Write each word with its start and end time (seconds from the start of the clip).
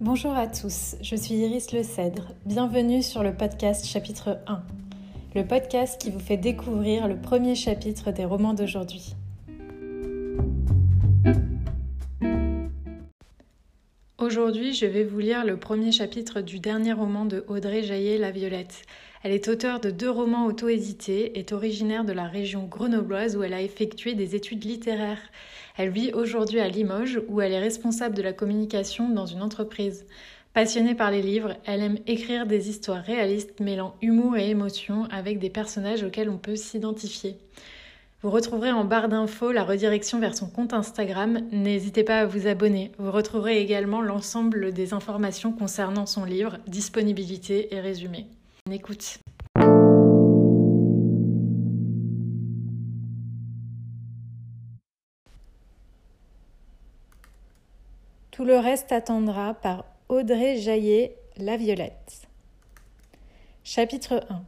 Bonjour 0.00 0.30
à 0.30 0.46
tous, 0.46 0.94
je 1.02 1.16
suis 1.16 1.34
Iris 1.34 1.72
Le 1.72 1.82
Cèdre. 1.82 2.28
Bienvenue 2.46 3.02
sur 3.02 3.24
le 3.24 3.34
podcast 3.34 3.84
chapitre 3.84 4.38
1, 4.46 4.62
le 5.34 5.44
podcast 5.44 6.00
qui 6.00 6.12
vous 6.12 6.20
fait 6.20 6.36
découvrir 6.36 7.08
le 7.08 7.16
premier 7.16 7.56
chapitre 7.56 8.12
des 8.12 8.24
romans 8.24 8.54
d'aujourd'hui. 8.54 9.16
Aujourd'hui, 14.18 14.72
je 14.72 14.86
vais 14.86 15.02
vous 15.02 15.18
lire 15.18 15.44
le 15.44 15.56
premier 15.56 15.90
chapitre 15.90 16.42
du 16.42 16.60
dernier 16.60 16.92
roman 16.92 17.24
de 17.24 17.44
Audrey 17.48 17.82
Jaillet 17.82 18.18
La 18.18 18.30
Violette. 18.30 18.82
Elle 19.24 19.32
est 19.32 19.48
auteure 19.48 19.80
de 19.80 19.90
deux 19.90 20.10
romans 20.10 20.46
auto-édités, 20.46 21.38
est 21.38 21.52
originaire 21.52 22.04
de 22.04 22.12
la 22.12 22.28
région 22.28 22.64
grenobloise 22.64 23.36
où 23.36 23.42
elle 23.42 23.54
a 23.54 23.62
effectué 23.62 24.14
des 24.14 24.36
études 24.36 24.64
littéraires. 24.64 25.18
Elle 25.76 25.90
vit 25.90 26.12
aujourd'hui 26.12 26.60
à 26.60 26.68
Limoges 26.68 27.20
où 27.28 27.40
elle 27.40 27.52
est 27.52 27.58
responsable 27.58 28.14
de 28.14 28.22
la 28.22 28.32
communication 28.32 29.08
dans 29.08 29.26
une 29.26 29.42
entreprise. 29.42 30.06
Passionnée 30.54 30.94
par 30.94 31.10
les 31.10 31.22
livres, 31.22 31.56
elle 31.66 31.82
aime 31.82 31.98
écrire 32.06 32.46
des 32.46 32.70
histoires 32.70 33.02
réalistes 33.02 33.60
mêlant 33.60 33.96
humour 34.02 34.36
et 34.36 34.50
émotion 34.50 35.04
avec 35.10 35.38
des 35.38 35.50
personnages 35.50 36.04
auxquels 36.04 36.30
on 36.30 36.38
peut 36.38 36.56
s'identifier. 36.56 37.36
Vous 38.22 38.30
retrouverez 38.30 38.72
en 38.72 38.84
barre 38.84 39.08
d'infos 39.08 39.52
la 39.52 39.62
redirection 39.62 40.18
vers 40.18 40.36
son 40.36 40.48
compte 40.48 40.74
Instagram. 40.74 41.40
N'hésitez 41.52 42.02
pas 42.02 42.20
à 42.20 42.26
vous 42.26 42.48
abonner. 42.48 42.90
Vous 42.98 43.12
retrouverez 43.12 43.60
également 43.60 44.00
l'ensemble 44.00 44.72
des 44.72 44.92
informations 44.94 45.52
concernant 45.52 46.06
son 46.06 46.24
livre, 46.24 46.58
disponibilité 46.66 47.72
et 47.74 47.80
résumé. 47.80 48.26
Écoute. 48.70 49.18
Tout 58.30 58.44
le 58.44 58.56
reste 58.58 58.92
attendra 58.92 59.54
par 59.54 59.84
Audrey 60.08 60.56
Jaillet, 60.56 61.16
La 61.36 61.56
Violette. 61.56 62.28
Chapitre 63.64 64.24
1 64.30 64.42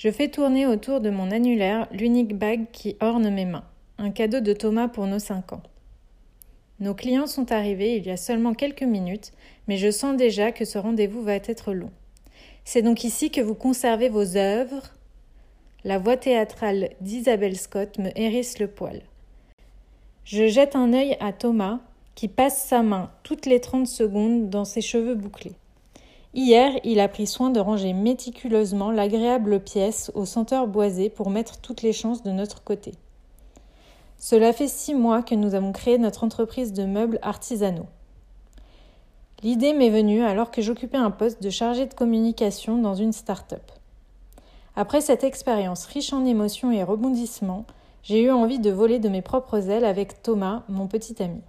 je 0.00 0.10
fais 0.10 0.28
tourner 0.28 0.66
autour 0.66 1.02
de 1.02 1.10
mon 1.10 1.30
annulaire 1.30 1.86
l'unique 1.92 2.34
bague 2.34 2.70
qui 2.72 2.96
orne 3.00 3.28
mes 3.28 3.44
mains, 3.44 3.66
un 3.98 4.10
cadeau 4.10 4.40
de 4.40 4.54
Thomas 4.54 4.88
pour 4.88 5.06
nos 5.06 5.18
cinq 5.18 5.52
ans. 5.52 5.62
Nos 6.78 6.94
clients 6.94 7.26
sont 7.26 7.52
arrivés 7.52 7.96
il 7.96 8.06
y 8.06 8.10
a 8.10 8.16
seulement 8.16 8.54
quelques 8.54 8.82
minutes, 8.82 9.32
mais 9.68 9.76
je 9.76 9.90
sens 9.90 10.16
déjà 10.16 10.52
que 10.52 10.64
ce 10.64 10.78
rendez-vous 10.78 11.22
va 11.22 11.34
être 11.34 11.74
long. 11.74 11.90
C'est 12.72 12.82
donc 12.82 13.02
ici 13.02 13.32
que 13.32 13.40
vous 13.40 13.56
conservez 13.56 14.08
vos 14.08 14.36
œuvres. 14.36 14.92
La 15.82 15.98
voix 15.98 16.16
théâtrale 16.16 16.90
d'Isabelle 17.00 17.58
Scott 17.58 17.98
me 17.98 18.16
hérisse 18.16 18.60
le 18.60 18.68
poil. 18.68 19.02
Je 20.22 20.46
jette 20.46 20.76
un 20.76 20.92
œil 20.92 21.16
à 21.18 21.32
Thomas, 21.32 21.80
qui 22.14 22.28
passe 22.28 22.64
sa 22.64 22.84
main 22.84 23.10
toutes 23.24 23.46
les 23.46 23.58
trente 23.58 23.88
secondes 23.88 24.50
dans 24.50 24.64
ses 24.64 24.82
cheveux 24.82 25.16
bouclés. 25.16 25.56
Hier, 26.32 26.70
il 26.84 27.00
a 27.00 27.08
pris 27.08 27.26
soin 27.26 27.50
de 27.50 27.58
ranger 27.58 27.92
méticuleusement 27.92 28.92
l'agréable 28.92 29.58
pièce 29.58 30.12
aux 30.14 30.24
senteurs 30.24 30.68
boisées 30.68 31.10
pour 31.10 31.28
mettre 31.30 31.60
toutes 31.60 31.82
les 31.82 31.92
chances 31.92 32.22
de 32.22 32.30
notre 32.30 32.62
côté. 32.62 32.92
Cela 34.16 34.52
fait 34.52 34.68
six 34.68 34.94
mois 34.94 35.24
que 35.24 35.34
nous 35.34 35.56
avons 35.56 35.72
créé 35.72 35.98
notre 35.98 36.22
entreprise 36.22 36.72
de 36.72 36.84
meubles 36.84 37.18
artisanaux. 37.22 37.88
L'idée 39.42 39.72
m'est 39.72 39.90
venue 39.90 40.22
alors 40.22 40.50
que 40.50 40.60
j'occupais 40.60 40.98
un 40.98 41.10
poste 41.10 41.42
de 41.42 41.48
chargé 41.48 41.86
de 41.86 41.94
communication 41.94 42.76
dans 42.76 42.94
une 42.94 43.12
start-up. 43.12 43.72
Après 44.76 45.00
cette 45.00 45.24
expérience 45.24 45.86
riche 45.86 46.12
en 46.12 46.24
émotions 46.26 46.70
et 46.72 46.82
rebondissements, 46.82 47.64
j'ai 48.02 48.22
eu 48.22 48.30
envie 48.30 48.58
de 48.58 48.70
voler 48.70 48.98
de 48.98 49.08
mes 49.08 49.22
propres 49.22 49.70
ailes 49.70 49.84
avec 49.84 50.22
Thomas, 50.22 50.62
mon 50.68 50.86
petit 50.86 51.22
ami. 51.22 51.40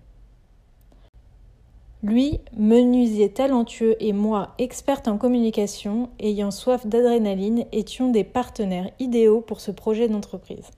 Lui, 2.03 2.39
menuisier 2.57 3.29
talentueux 3.29 3.95
et 3.99 4.11
moi, 4.11 4.55
experte 4.57 5.07
en 5.07 5.17
communication, 5.17 6.09
ayant 6.19 6.49
soif 6.49 6.87
d'adrénaline, 6.87 7.65
étions 7.71 8.09
des 8.09 8.23
partenaires 8.23 8.89
idéaux 8.99 9.41
pour 9.41 9.61
ce 9.61 9.69
projet 9.69 10.07
d'entreprise. 10.07 10.71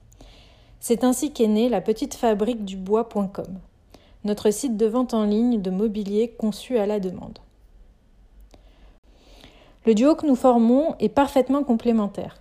C'est 0.80 1.02
ainsi 1.02 1.32
qu'est 1.32 1.46
née 1.46 1.70
la 1.70 1.80
petite 1.80 2.14
fabrique 2.14 2.64
du 2.64 2.76
bois.com, 2.76 3.58
notre 4.24 4.50
site 4.50 4.76
de 4.76 4.86
vente 4.86 5.14
en 5.14 5.24
ligne 5.24 5.60
de 5.60 5.70
mobilier 5.70 6.28
conçu 6.38 6.78
à 6.78 6.86
la 6.86 6.98
demande. 7.00 7.38
Le 9.86 9.94
duo 9.94 10.14
que 10.14 10.26
nous 10.26 10.36
formons 10.36 10.94
est 10.98 11.10
parfaitement 11.10 11.62
complémentaire. 11.62 12.40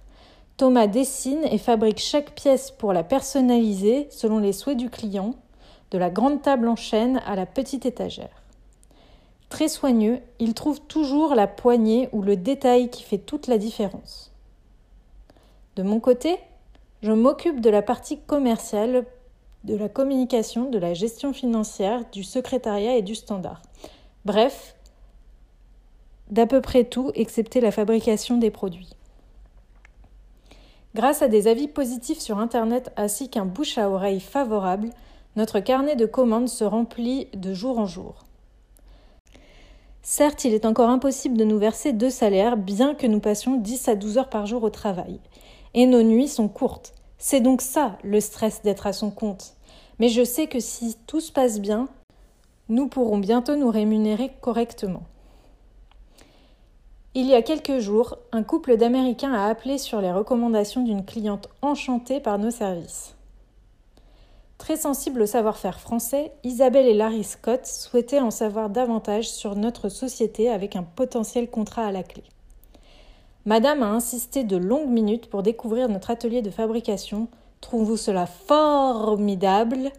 Thomas 0.55 0.87
dessine 0.87 1.43
et 1.43 1.57
fabrique 1.57 1.99
chaque 1.99 2.35
pièce 2.35 2.71
pour 2.71 2.93
la 2.93 3.03
personnaliser 3.03 4.07
selon 4.11 4.39
les 4.39 4.53
souhaits 4.53 4.77
du 4.77 4.89
client, 4.89 5.35
de 5.91 5.97
la 5.97 6.09
grande 6.09 6.41
table 6.41 6.67
en 6.67 6.75
chêne 6.75 7.21
à 7.25 7.35
la 7.35 7.45
petite 7.45 7.85
étagère. 7.85 8.41
Très 9.49 9.67
soigneux, 9.67 10.19
il 10.39 10.53
trouve 10.53 10.79
toujours 10.81 11.35
la 11.35 11.47
poignée 11.47 12.09
ou 12.11 12.21
le 12.21 12.35
détail 12.35 12.89
qui 12.89 13.03
fait 13.03 13.17
toute 13.17 13.47
la 13.47 13.57
différence. 13.57 14.31
De 15.75 15.83
mon 15.83 15.99
côté, 15.99 16.37
je 17.01 17.11
m'occupe 17.11 17.59
de 17.59 17.69
la 17.69 17.81
partie 17.81 18.19
commerciale, 18.19 19.05
de 19.63 19.75
la 19.75 19.89
communication, 19.89 20.69
de 20.69 20.77
la 20.77 20.93
gestion 20.93 21.33
financière, 21.33 22.03
du 22.11 22.23
secrétariat 22.23 22.97
et 22.97 23.01
du 23.01 23.15
standard. 23.15 23.61
Bref, 24.25 24.75
d'à 26.29 26.45
peu 26.45 26.61
près 26.61 26.83
tout 26.83 27.11
excepté 27.15 27.61
la 27.61 27.71
fabrication 27.71 28.37
des 28.37 28.51
produits. 28.51 28.89
Grâce 30.95 31.21
à 31.21 31.27
des 31.27 31.47
avis 31.47 31.67
positifs 31.67 32.19
sur 32.19 32.37
Internet 32.37 32.91
ainsi 32.97 33.29
qu'un 33.29 33.45
bouche 33.45 33.77
à 33.77 33.89
oreille 33.89 34.19
favorable, 34.19 34.89
notre 35.35 35.59
carnet 35.59 35.95
de 35.95 36.05
commandes 36.05 36.49
se 36.49 36.63
remplit 36.63 37.27
de 37.33 37.53
jour 37.53 37.79
en 37.79 37.87
jour. 37.87 38.25
Certes, 40.03 40.43
il 40.43 40.53
est 40.53 40.65
encore 40.65 40.89
impossible 40.89 41.37
de 41.37 41.45
nous 41.45 41.57
verser 41.57 41.93
deux 41.93 42.09
salaires, 42.09 42.57
bien 42.57 42.93
que 42.93 43.07
nous 43.07 43.21
passions 43.21 43.55
10 43.55 43.87
à 43.87 43.95
12 43.95 44.17
heures 44.17 44.29
par 44.29 44.45
jour 44.45 44.61
au 44.63 44.69
travail. 44.69 45.19
Et 45.73 45.85
nos 45.85 46.03
nuits 46.03 46.27
sont 46.27 46.49
courtes. 46.49 46.93
C'est 47.25 47.39
donc 47.39 47.61
ça, 47.61 47.97
le 48.03 48.19
stress 48.19 48.63
d'être 48.63 48.85
à 48.85 48.91
son 48.91 49.09
compte. 49.09 49.55
Mais 49.97 50.09
je 50.09 50.25
sais 50.25 50.47
que 50.47 50.59
si 50.59 50.97
tout 51.07 51.21
se 51.21 51.31
passe 51.31 51.61
bien, 51.61 51.87
nous 52.67 52.89
pourrons 52.89 53.17
bientôt 53.17 53.55
nous 53.55 53.69
rémunérer 53.71 54.33
correctement. 54.41 55.03
Il 57.13 57.25
y 57.25 57.33
a 57.33 57.41
quelques 57.41 57.79
jours, 57.79 58.17
un 58.33 58.43
couple 58.43 58.75
d'Américains 58.75 59.31
a 59.31 59.47
appelé 59.47 59.77
sur 59.77 60.01
les 60.01 60.11
recommandations 60.11 60.83
d'une 60.83 61.05
cliente 61.05 61.47
enchantée 61.61 62.19
par 62.19 62.39
nos 62.39 62.51
services. 62.51 63.15
Très 64.57 64.75
sensible 64.75 65.21
au 65.21 65.25
savoir-faire 65.25 65.79
français, 65.79 66.33
Isabelle 66.43 66.87
et 66.87 66.93
Larry 66.93 67.23
Scott 67.23 67.65
souhaitaient 67.65 68.19
en 68.19 68.31
savoir 68.31 68.69
davantage 68.69 69.29
sur 69.29 69.55
notre 69.55 69.87
société 69.87 70.49
avec 70.49 70.75
un 70.75 70.83
potentiel 70.83 71.49
contrat 71.49 71.85
à 71.85 71.93
la 71.93 72.03
clé. 72.03 72.23
Madame 73.45 73.83
a 73.83 73.87
insisté 73.87 74.45
de 74.45 74.55
longues 74.55 74.89
minutes 74.89 75.29
pour 75.29 75.43
découvrir 75.43 75.89
notre 75.89 76.11
atelier 76.11 76.41
de 76.41 76.49
fabrication. 76.49 77.27
Trouvez-vous 77.59 77.97
cela 77.97 78.25
formidable 78.25 79.91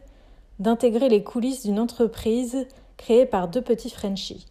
d'intégrer 0.61 1.11
les 1.11 1.23
coulisses 1.23 1.67
d'une 1.67 1.79
entreprise 1.79 2.67
créée 2.97 3.27
par 3.27 3.49
deux 3.49 3.61
petits 3.61 3.91
Frenchies 3.91 4.47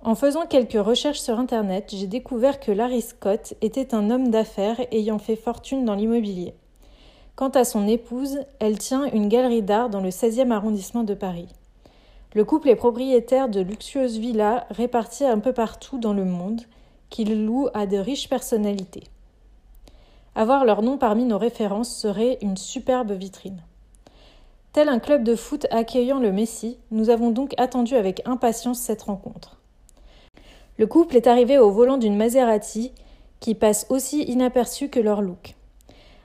En 0.00 0.14
faisant 0.14 0.46
quelques 0.46 0.84
recherches 0.84 1.20
sur 1.20 1.40
Internet, 1.40 1.92
j'ai 1.92 2.06
découvert 2.06 2.60
que 2.60 2.70
Larry 2.70 3.02
Scott 3.02 3.54
était 3.60 3.92
un 3.92 4.10
homme 4.10 4.30
d'affaires 4.30 4.80
ayant 4.92 5.18
fait 5.18 5.34
fortune 5.34 5.84
dans 5.84 5.96
l'immobilier. 5.96 6.54
Quant 7.34 7.48
à 7.48 7.64
son 7.64 7.88
épouse, 7.88 8.38
elle 8.60 8.78
tient 8.78 9.06
une 9.06 9.28
galerie 9.28 9.62
d'art 9.62 9.90
dans 9.90 10.00
le 10.00 10.10
16e 10.10 10.52
arrondissement 10.52 11.02
de 11.02 11.14
Paris. 11.14 11.48
Le 12.34 12.44
couple 12.44 12.68
est 12.68 12.76
propriétaire 12.76 13.48
de 13.48 13.60
luxueuses 13.60 14.18
villas 14.18 14.66
réparties 14.70 15.24
un 15.24 15.38
peu 15.38 15.52
partout 15.52 15.98
dans 15.98 16.12
le 16.12 16.24
monde, 16.24 16.62
qu'il 17.08 17.46
loue 17.46 17.68
à 17.74 17.86
de 17.86 17.96
riches 17.96 18.28
personnalités. 18.28 19.04
Avoir 20.34 20.64
leur 20.64 20.82
nom 20.82 20.98
parmi 20.98 21.24
nos 21.24 21.38
références 21.38 21.94
serait 21.94 22.38
une 22.42 22.56
superbe 22.56 23.12
vitrine. 23.12 23.62
Tel 24.72 24.88
un 24.88 24.98
club 24.98 25.22
de 25.22 25.36
foot 25.36 25.68
accueillant 25.70 26.18
le 26.18 26.32
Messi, 26.32 26.76
nous 26.90 27.08
avons 27.08 27.30
donc 27.30 27.54
attendu 27.56 27.94
avec 27.94 28.20
impatience 28.24 28.80
cette 28.80 29.02
rencontre. 29.02 29.60
Le 30.76 30.88
couple 30.88 31.14
est 31.14 31.28
arrivé 31.28 31.58
au 31.58 31.70
volant 31.70 31.98
d'une 31.98 32.16
Maserati 32.16 32.90
qui 33.38 33.54
passe 33.54 33.86
aussi 33.90 34.22
inaperçue 34.22 34.88
que 34.88 34.98
leur 34.98 35.22
look. 35.22 35.54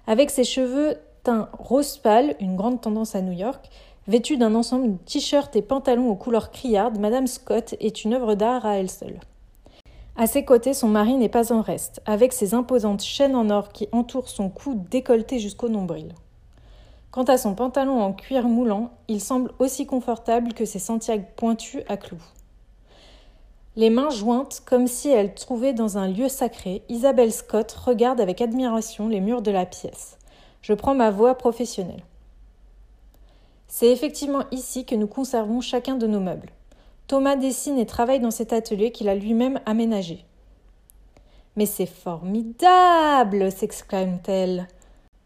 Avec 0.07 0.31
ses 0.31 0.44
cheveux 0.44 0.95
teints 1.21 1.50
rose 1.53 1.97
pâle, 1.97 2.35
une 2.39 2.55
grande 2.55 2.81
tendance 2.81 3.13
à 3.13 3.21
New 3.21 3.33
York, 3.33 3.69
vêtue 4.09 4.38
d'un 4.38 4.56
ensemble 4.56 4.94
de 4.94 4.97
t-shirts 5.06 5.56
et 5.56 5.61
pantalons 5.61 6.09
aux 6.09 6.15
couleurs 6.15 6.50
criardes, 6.50 6.97
Madame 6.97 7.27
Scott 7.27 7.75
est 7.79 8.03
une 8.03 8.15
œuvre 8.15 8.33
d'art 8.33 8.65
à 8.65 8.77
elle 8.77 8.89
seule. 8.89 9.19
À 10.17 10.25
ses 10.25 10.44
côtés, 10.44 10.73
son 10.73 10.88
mari 10.88 11.13
n'est 11.13 11.29
pas 11.29 11.53
en 11.53 11.61
reste, 11.61 12.01
avec 12.07 12.33
ses 12.33 12.56
imposantes 12.56 13.03
chaînes 13.03 13.35
en 13.35 13.51
or 13.51 13.69
qui 13.69 13.88
entourent 13.91 14.27
son 14.27 14.50
cou 14.50 14.83
décolleté 14.89 15.38
jusqu'au 15.38 15.69
nombril. 15.69 16.15
Quant 17.11 17.23
à 17.23 17.38
son 17.38 17.53
pantalon 17.53 18.01
en 18.01 18.11
cuir 18.11 18.47
moulant, 18.47 18.89
il 19.07 19.21
semble 19.21 19.51
aussi 19.59 19.85
confortable 19.85 20.53
que 20.53 20.65
ses 20.65 20.79
Santiago 20.79 21.25
pointus 21.35 21.83
à 21.88 21.95
clous. 21.95 22.23
Les 23.75 23.91
mains 23.91 24.09
jointes, 24.09 24.63
comme 24.65 24.88
si 24.88 25.09
elle 25.09 25.35
trouvait 25.35 25.73
dans 25.73 26.00
un 26.00 26.07
lieu 26.07 26.29
sacré, 26.29 26.81
Isabelle 26.89 27.31
Scott 27.31 27.71
regarde 27.71 28.19
avec 28.19 28.41
admiration 28.41 29.07
les 29.07 29.21
murs 29.21 29.44
de 29.44 29.51
la 29.51 29.67
pièce. 29.67 30.17
Je 30.63 30.73
prends 30.73 30.95
ma 30.95 31.12
voix 31.12 31.35
professionnelle. 31.35 32.03
C'est 33.69 33.92
effectivement 33.92 34.44
ici 34.51 34.83
que 34.83 34.95
nous 34.95 35.07
conservons 35.07 35.62
chacun 35.62 35.95
de 35.95 36.07
nos 36.07 36.19
meubles. 36.19 36.50
Thomas 37.07 37.36
dessine 37.36 37.77
et 37.77 37.86
travaille 37.86 38.19
dans 38.19 38.31
cet 38.31 38.51
atelier 38.51 38.92
qu'il 38.92 39.07
a 39.10 39.16
lui-même 39.16 39.60
aménagé. 39.66 40.25
Mais 41.56 41.68
c'est 41.68 41.86
formidable 41.86 43.51
s'exclame-t-elle. 43.51 44.68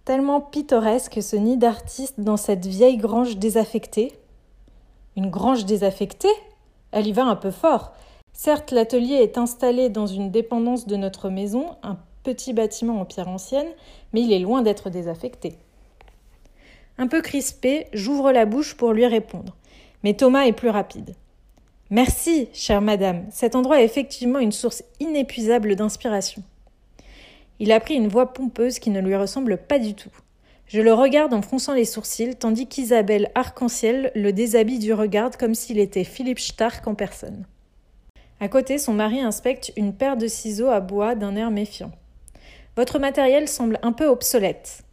Tellement 0.03 0.41
pittoresque 0.41 1.23
ce 1.23 1.37
nid 1.37 1.57
d'artiste 1.57 2.19
dans 2.19 2.37
cette 2.37 2.65
vieille 2.65 2.97
grange 2.97 3.37
désaffectée. 3.37 4.11
Une 5.15 5.29
grange 5.29 5.65
désaffectée? 5.65 6.33
Elle 6.91 7.07
y 7.07 7.13
va 7.13 7.23
un 7.23 7.37
peu 7.37 7.51
fort. 7.51 7.93
Certes, 8.33 8.71
l'atelier 8.71 9.15
est 9.15 9.37
installé 9.37 9.89
dans 9.89 10.07
une 10.07 10.31
dépendance 10.31 10.85
de 10.85 10.97
notre 10.97 11.29
maison, 11.29 11.77
un 11.81 11.97
petit 12.23 12.51
bâtiment 12.51 12.99
en 12.99 13.05
pierre 13.05 13.29
ancienne, 13.29 13.69
mais 14.11 14.21
il 14.21 14.33
est 14.33 14.39
loin 14.39 14.63
d'être 14.63 14.89
désaffecté. 14.89 15.57
Un 17.03 17.07
peu 17.07 17.21
crispé, 17.21 17.87
j'ouvre 17.91 18.31
la 18.31 18.45
bouche 18.45 18.75
pour 18.75 18.93
lui 18.93 19.05
répondre. 19.05 19.57
Mais 20.05 20.13
Thomas 20.13 20.45
est 20.45 20.53
plus 20.53 20.69
rapide. 20.69 21.15
Merci, 21.89 22.47
chère 22.53 22.79
madame, 22.79 23.25
cet 23.29 23.57
endroit 23.57 23.81
est 23.81 23.83
effectivement 23.83 24.39
une 24.39 24.53
source 24.53 24.85
inépuisable 25.01 25.75
d'inspiration. 25.75 26.43
Il 27.59 27.73
a 27.73 27.81
pris 27.81 27.95
une 27.95 28.07
voix 28.07 28.31
pompeuse 28.31 28.79
qui 28.79 28.89
ne 28.89 29.01
lui 29.01 29.17
ressemble 29.17 29.57
pas 29.57 29.79
du 29.79 29.95
tout. 29.95 30.13
Je 30.65 30.79
le 30.79 30.93
regarde 30.93 31.33
en 31.33 31.41
fronçant 31.41 31.73
les 31.73 31.83
sourcils, 31.83 32.37
tandis 32.37 32.67
qu'Isabelle 32.67 33.31
Arc-en-Ciel 33.35 34.13
le 34.15 34.31
déshabille 34.31 34.79
du 34.79 34.93
regard 34.93 35.37
comme 35.37 35.55
s'il 35.55 35.79
était 35.79 36.05
Philippe 36.05 36.39
Stark 36.39 36.87
en 36.87 36.95
personne. 36.95 37.45
À 38.39 38.47
côté, 38.47 38.77
son 38.77 38.93
mari 38.93 39.19
inspecte 39.19 39.73
une 39.75 39.93
paire 39.93 40.15
de 40.15 40.27
ciseaux 40.27 40.69
à 40.69 40.79
bois 40.79 41.15
d'un 41.15 41.35
air 41.35 41.51
méfiant. 41.51 41.91
Votre 42.77 42.97
matériel 42.97 43.49
semble 43.49 43.77
un 43.81 43.91
peu 43.91 44.05
obsolète. 44.05 44.85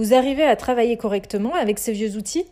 Vous 0.00 0.14
arrivez 0.14 0.44
à 0.44 0.56
travailler 0.56 0.96
correctement 0.96 1.54
avec 1.54 1.78
ces 1.78 1.92
vieux 1.92 2.16
outils? 2.16 2.46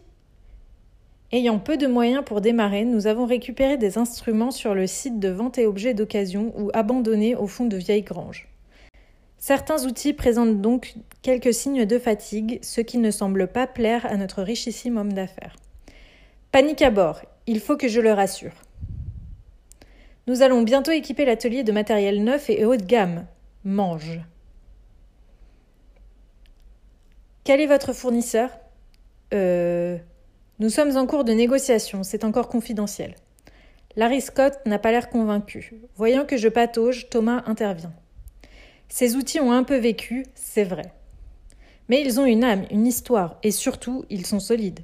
Ayant 1.33 1.59
peu 1.59 1.79
de 1.79 1.87
moyens 1.87 2.23
pour 2.23 2.43
démarrer, 2.43 2.85
nous 2.85 3.07
avons 3.07 3.25
récupéré 3.25 3.79
des 3.79 3.97
instruments 3.97 4.51
sur 4.51 4.75
le 4.75 4.87
site 4.87 5.19
de 5.19 5.31
vente 5.31 5.57
et 5.57 5.65
objets 5.65 5.95
d'occasion 5.95 6.53
ou 6.59 6.71
abandonnés 6.75 7.35
au 7.35 7.47
fond 7.47 7.65
de 7.65 7.79
vieilles 7.79 8.03
granges. 8.03 8.49
Certains 9.39 9.87
outils 9.87 10.13
présentent 10.13 10.61
donc 10.61 10.97
quelques 11.23 11.55
signes 11.55 11.87
de 11.87 11.99
fatigue, 11.99 12.59
ce 12.61 12.83
qui 12.83 12.99
ne 12.99 13.11
semble 13.11 13.49
pas 13.49 13.67
plaire 13.67 14.05
à 14.05 14.19
notre 14.19 14.43
richissime 14.43 14.99
homme 14.99 15.15
d'affaires. 15.15 15.57
Panique 16.53 16.83
à 16.83 16.91
bord, 16.91 17.23
il 17.47 17.61
faut 17.61 17.79
que 17.79 17.89
je 17.89 18.03
le 18.03 18.13
rassure. 18.13 18.63
Nous 20.27 20.43
allons 20.43 20.61
bientôt 20.61 20.91
équiper 20.91 21.25
l'atelier 21.25 21.63
de 21.63 21.73
matériel 21.73 22.23
neuf 22.23 22.51
et 22.51 22.67
haut 22.67 22.77
de 22.77 22.85
gamme. 22.85 23.25
Mange. 23.65 24.21
Quel 27.49 27.63
est 27.63 27.67
votre 27.67 27.95
fournisseur 27.95 28.51
Euh. 29.33 29.97
Nous 30.59 30.69
sommes 30.69 30.99
en 30.99 31.07
cours 31.07 31.25
de 31.25 31.33
négociation, 31.33 32.03
c'est 32.03 32.25
encore 32.25 32.51
confidentiel. 32.51 33.15
Larry 33.97 34.21
Scott 34.21 34.59
n'a 34.67 34.79
pas 34.79 34.91
l'air 34.91 35.09
convaincu. 35.09 35.73
Voyant 35.97 36.27
que 36.27 36.37
je 36.37 36.49
patauge, 36.49 37.09
Thomas 37.09 37.45
intervient. 37.47 37.95
Ces 38.91 39.17
outils 39.17 39.41
ont 39.41 39.51
un 39.51 39.63
peu 39.63 39.77
vécu, 39.77 40.27
c'est 40.35 40.65
vrai. 40.65 40.93
Mais 41.89 42.03
ils 42.03 42.21
ont 42.21 42.27
une 42.27 42.45
âme, 42.45 42.67
une 42.71 42.87
histoire, 42.87 43.39
et 43.43 43.51
surtout, 43.51 44.05
ils 44.11 44.27
sont 44.27 44.41
solides. 44.41 44.81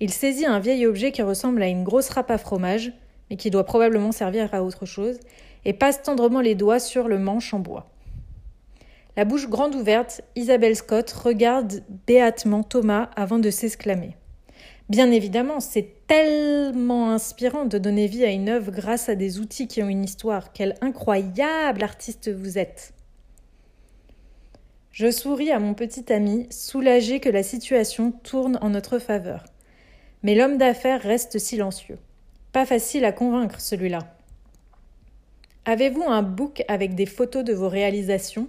Il 0.00 0.10
saisit 0.10 0.46
un 0.46 0.60
vieil 0.60 0.86
objet 0.86 1.12
qui 1.12 1.20
ressemble 1.20 1.62
à 1.62 1.68
une 1.68 1.84
grosse 1.84 2.08
râpe 2.08 2.30
à 2.30 2.38
fromage, 2.38 2.94
mais 3.28 3.36
qui 3.36 3.50
doit 3.50 3.66
probablement 3.66 4.12
servir 4.12 4.54
à 4.54 4.62
autre 4.62 4.86
chose, 4.86 5.20
et 5.66 5.74
passe 5.74 6.00
tendrement 6.00 6.40
les 6.40 6.54
doigts 6.54 6.80
sur 6.80 7.08
le 7.08 7.18
manche 7.18 7.52
en 7.52 7.58
bois. 7.58 7.93
La 9.16 9.24
bouche 9.24 9.48
grande 9.48 9.76
ouverte, 9.76 10.22
Isabelle 10.34 10.74
Scott 10.74 11.10
regarde 11.12 11.84
béatement 12.06 12.64
Thomas 12.64 13.10
avant 13.14 13.38
de 13.38 13.48
s'exclamer. 13.48 14.16
Bien 14.88 15.12
évidemment, 15.12 15.60
c'est 15.60 16.06
tellement 16.08 17.12
inspirant 17.12 17.64
de 17.64 17.78
donner 17.78 18.08
vie 18.08 18.24
à 18.24 18.30
une 18.30 18.48
œuvre 18.48 18.72
grâce 18.72 19.08
à 19.08 19.14
des 19.14 19.38
outils 19.38 19.68
qui 19.68 19.82
ont 19.84 19.88
une 19.88 20.04
histoire. 20.04 20.52
Quel 20.52 20.74
incroyable 20.80 21.84
artiste 21.84 22.28
vous 22.28 22.58
êtes. 22.58 22.92
Je 24.90 25.10
souris 25.10 25.52
à 25.52 25.60
mon 25.60 25.74
petit 25.74 26.12
ami, 26.12 26.46
soulagé 26.50 27.20
que 27.20 27.28
la 27.28 27.44
situation 27.44 28.10
tourne 28.10 28.58
en 28.62 28.70
notre 28.70 28.98
faveur. 28.98 29.44
Mais 30.24 30.34
l'homme 30.34 30.58
d'affaires 30.58 31.02
reste 31.02 31.38
silencieux. 31.38 31.98
Pas 32.52 32.66
facile 32.66 33.04
à 33.04 33.12
convaincre 33.12 33.60
celui-là. 33.60 34.00
Avez-vous 35.66 36.04
un 36.04 36.22
book 36.22 36.62
avec 36.68 36.94
des 36.94 37.06
photos 37.06 37.44
de 37.44 37.54
vos 37.54 37.68
réalisations? 37.68 38.48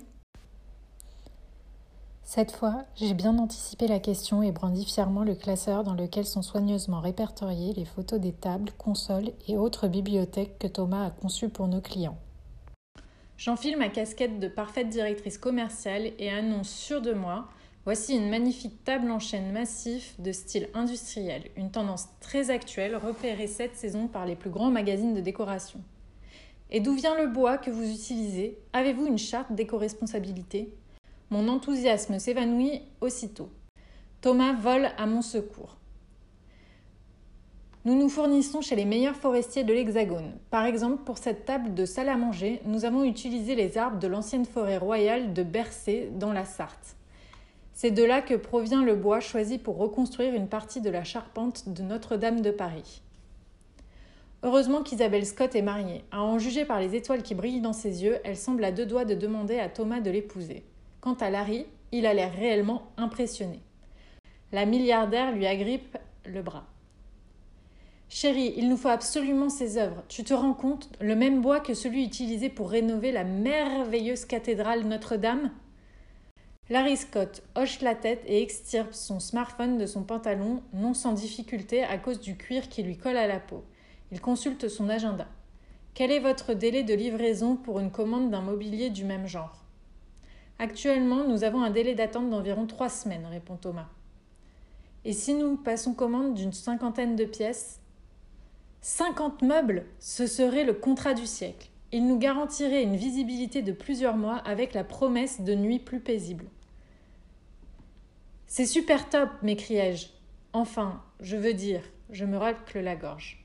Cette 2.27 2.51
fois, 2.51 2.85
j'ai 2.95 3.13
bien 3.13 3.37
anticipé 3.37 3.87
la 3.87 3.99
question 3.99 4.41
et 4.41 4.51
brandi 4.51 4.83
fièrement 4.83 5.23
le 5.23 5.35
classeur 5.35 5.83
dans 5.83 5.93
lequel 5.93 6.25
sont 6.25 6.41
soigneusement 6.41 6.99
répertoriées 6.99 7.73
les 7.73 7.85
photos 7.85 8.19
des 8.19 8.33
tables, 8.33 8.71
consoles 8.79 9.31
et 9.47 9.57
autres 9.57 9.87
bibliothèques 9.87 10.57
que 10.57 10.65
Thomas 10.65 11.05
a 11.05 11.11
conçues 11.11 11.49
pour 11.49 11.67
nos 11.67 11.81
clients. 11.81 12.17
J'enfile 13.37 13.77
ma 13.77 13.89
casquette 13.89 14.39
de 14.39 14.47
parfaite 14.47 14.89
directrice 14.89 15.37
commerciale 15.37 16.13
et 16.17 16.31
annonce 16.31 16.69
sûr 16.69 16.99
de 17.01 17.13
moi 17.13 17.47
Voici 17.85 18.15
une 18.15 18.31
magnifique 18.31 18.83
table 18.83 19.11
en 19.11 19.19
chaîne 19.19 19.51
massif 19.51 20.19
de 20.19 20.31
style 20.31 20.69
industriel, 20.73 21.43
une 21.55 21.69
tendance 21.69 22.07
très 22.19 22.49
actuelle 22.49 22.95
repérée 22.95 23.45
cette 23.45 23.75
saison 23.75 24.07
par 24.07 24.25
les 24.25 24.35
plus 24.35 24.49
grands 24.49 24.71
magazines 24.71 25.13
de 25.13 25.21
décoration. 25.21 25.79
Et 26.71 26.79
d'où 26.79 26.95
vient 26.95 27.15
le 27.15 27.27
bois 27.27 27.59
que 27.59 27.69
vous 27.69 27.87
utilisez? 27.87 28.57
Avez-vous 28.73 29.05
une 29.05 29.19
charte 29.19 29.51
d'éco-responsabilité 29.51 30.73
Mon 31.31 31.47
enthousiasme 31.47 32.19
s'évanouit 32.19 32.81
aussitôt. 33.01 33.49
Thomas 34.21 34.53
vole 34.53 34.89
à 34.97 35.05
mon 35.07 35.21
secours. 35.21 35.77
Nous 37.83 37.95
nous 37.95 38.09
fournissons 38.09 38.61
chez 38.61 38.75
les 38.75 38.85
meilleurs 38.85 39.15
forestiers 39.15 39.63
de 39.63 39.73
l'Hexagone. 39.73 40.33
Par 40.49 40.65
exemple, 40.65 41.03
pour 41.03 41.17
cette 41.17 41.45
table 41.45 41.73
de 41.73 41.85
salle 41.85 42.09
à 42.09 42.17
manger, 42.17 42.61
nous 42.65 42.85
avons 42.85 43.03
utilisé 43.03 43.53
les 43.53 43.77
arbres 43.77 43.99
de 43.99 44.07
l'ancienne 44.07 44.45
forêt 44.45 44.77
royale 44.77 45.33
de 45.33 45.43
Bercé 45.43 46.09
dans 46.13 46.33
la 46.33 46.45
Sarthe. 46.45 46.95
C'est 47.73 47.91
de 47.91 48.03
là 48.03 48.21
que 48.21 48.35
provient 48.35 48.83
le 48.83 48.95
bois 48.95 49.19
choisi 49.19 49.57
pour 49.57 49.77
reconstruire 49.77 50.33
une 50.33 50.47
partie 50.47 50.81
de 50.81 50.89
la 50.89 51.03
charpente 51.03 51.69
de 51.69 51.83
Notre-Dame 51.83 52.41
de 52.41 52.51
Paris. 52.51 53.01
Heureusement 54.43 54.81
qu'Isabelle 54.81 55.25
Scott 55.25 55.55
est 55.55 55.61
mariée. 55.61 56.03
À 56.11 56.23
en 56.23 56.39
juger 56.39 56.65
par 56.65 56.79
les 56.79 56.95
étoiles 56.95 57.23
qui 57.23 57.35
brillent 57.35 57.61
dans 57.61 57.73
ses 57.73 58.03
yeux, 58.03 58.19
elle 58.23 58.37
semble 58.37 58.63
à 58.63 58.71
deux 58.71 58.85
doigts 58.85 59.05
de 59.05 59.15
demander 59.15 59.59
à 59.59 59.69
Thomas 59.69 60.01
de 60.01 60.11
l'épouser. 60.11 60.63
Quant 61.05 61.13
à 61.13 61.29
Larry, 61.29 61.67
il 61.91 62.07
a 62.07 62.15
l'air 62.15 62.33
réellement 62.33 62.87
impressionné. 62.97 63.59
La 64.51 64.65
milliardaire 64.65 65.33
lui 65.33 65.45
agrippe 65.45 65.99
le 66.25 66.41
bras. 66.41 66.65
Chérie, 68.09 68.55
il 68.57 68.67
nous 68.69 68.75
faut 68.75 68.87
absolument 68.87 69.49
ces 69.49 69.77
œuvres. 69.77 70.03
Tu 70.07 70.23
te 70.23 70.33
rends 70.33 70.55
compte? 70.55 70.89
Le 70.99 71.15
même 71.15 71.43
bois 71.43 71.59
que 71.59 71.75
celui 71.75 72.03
utilisé 72.03 72.49
pour 72.49 72.71
rénover 72.71 73.11
la 73.11 73.23
merveilleuse 73.23 74.25
cathédrale 74.25 74.81
Notre-Dame? 74.85 75.51
Larry 76.71 76.97
Scott 76.97 77.43
hoche 77.55 77.81
la 77.81 77.93
tête 77.93 78.23
et 78.25 78.41
extirpe 78.41 78.95
son 78.95 79.19
smartphone 79.19 79.77
de 79.77 79.85
son 79.85 80.01
pantalon, 80.01 80.63
non 80.73 80.95
sans 80.95 81.13
difficulté 81.13 81.83
à 81.83 81.99
cause 81.99 82.19
du 82.19 82.35
cuir 82.35 82.67
qui 82.67 82.81
lui 82.81 82.97
colle 82.97 83.17
à 83.17 83.27
la 83.27 83.39
peau. 83.39 83.63
Il 84.11 84.21
consulte 84.21 84.69
son 84.69 84.89
agenda. 84.89 85.27
Quel 85.93 86.09
est 86.09 86.19
votre 86.19 86.55
délai 86.55 86.81
de 86.81 86.95
livraison 86.95 87.57
pour 87.57 87.79
une 87.79 87.91
commande 87.91 88.31
d'un 88.31 88.41
mobilier 88.41 88.89
du 88.89 89.05
même 89.05 89.27
genre? 89.27 89.64
Actuellement, 90.59 91.25
nous 91.25 91.43
avons 91.43 91.63
un 91.63 91.69
délai 91.69 91.95
d'attente 91.95 92.29
d'environ 92.29 92.65
trois 92.65 92.89
semaines, 92.89 93.25
répond 93.25 93.55
Thomas. 93.55 93.89
Et 95.03 95.13
si 95.13 95.33
nous 95.33 95.57
passons 95.57 95.93
commande 95.93 96.33
d'une 96.33 96.53
cinquantaine 96.53 97.15
de 97.15 97.25
pièces, 97.25 97.81
50 98.81 99.41
meubles, 99.41 99.85
ce 99.99 100.27
serait 100.27 100.63
le 100.63 100.73
contrat 100.73 101.15
du 101.15 101.25
siècle. 101.25 101.69
Il 101.91 102.05
nous 102.05 102.19
garantirait 102.19 102.83
une 102.83 102.95
visibilité 102.95 103.63
de 103.63 103.71
plusieurs 103.71 104.15
mois 104.15 104.37
avec 104.37 104.75
la 104.75 104.83
promesse 104.83 105.41
de 105.41 105.55
nuits 105.55 105.79
plus 105.79 105.99
paisibles. 105.99 106.45
C'est 108.45 108.67
super 108.67 109.09
top, 109.09 109.29
m'écriai-je. 109.41 110.09
Enfin, 110.53 111.01
je 111.19 111.35
veux 111.35 111.55
dire, 111.55 111.81
je 112.11 112.25
me 112.25 112.37
racle 112.37 112.79
la 112.79 112.95
gorge. 112.95 113.43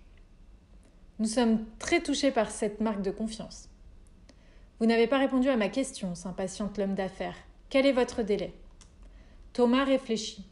Nous 1.18 1.26
sommes 1.26 1.64
très 1.78 2.02
touchés 2.02 2.30
par 2.30 2.50
cette 2.50 2.80
marque 2.80 3.00
de 3.00 3.10
confiance. 3.10 3.69
Vous 4.80 4.86
n'avez 4.86 5.06
pas 5.06 5.18
répondu 5.18 5.48
à 5.50 5.56
ma 5.56 5.68
question, 5.68 6.14
s'impatiente 6.14 6.78
l'homme 6.78 6.94
d'affaires. 6.94 7.36
Quel 7.68 7.84
est 7.84 7.92
votre 7.92 8.22
délai? 8.22 8.54
Thomas 9.52 9.84
réfléchit. 9.84 10.48